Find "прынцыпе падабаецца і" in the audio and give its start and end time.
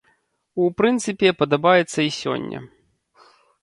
0.79-2.13